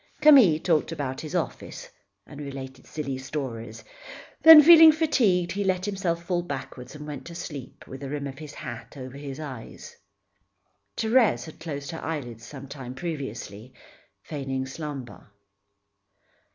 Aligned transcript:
Camille 0.19 0.59
talked 0.59 0.91
about 0.91 1.21
his 1.21 1.35
office, 1.35 1.87
and 2.25 2.41
related 2.41 2.87
silly 2.87 3.19
stories; 3.19 3.83
then, 4.41 4.63
feeling 4.63 4.91
fatigued, 4.91 5.51
he 5.51 5.63
let 5.63 5.85
himself 5.85 6.23
fall 6.23 6.41
backward 6.41 6.95
and 6.95 7.05
went 7.05 7.23
to 7.27 7.35
sleep 7.35 7.85
with 7.85 7.99
the 7.99 8.09
rim 8.09 8.25
of 8.25 8.39
his 8.39 8.55
hat 8.55 8.97
over 8.97 9.15
his 9.15 9.39
eyes. 9.39 9.95
Thérèse 10.97 11.45
had 11.45 11.59
closed 11.59 11.91
her 11.91 12.03
eyelids 12.03 12.43
some 12.47 12.67
time 12.67 12.95
previously, 12.95 13.75
feigning 14.23 14.65
slumber. 14.65 15.27